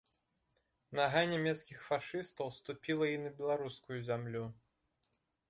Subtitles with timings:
[0.99, 4.43] Нага нямецкіх фашыстаў ступіла і на беларускую зямлю.